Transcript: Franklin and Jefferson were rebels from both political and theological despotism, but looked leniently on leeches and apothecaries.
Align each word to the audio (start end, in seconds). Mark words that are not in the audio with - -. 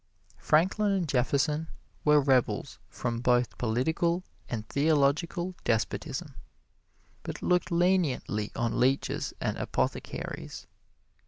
Franklin 0.39 0.91
and 0.93 1.07
Jefferson 1.07 1.67
were 2.03 2.19
rebels 2.19 2.79
from 2.89 3.19
both 3.19 3.55
political 3.59 4.23
and 4.49 4.67
theological 4.67 5.53
despotism, 5.63 6.33
but 7.21 7.43
looked 7.43 7.69
leniently 7.71 8.51
on 8.55 8.79
leeches 8.79 9.31
and 9.39 9.59
apothecaries. 9.59 10.65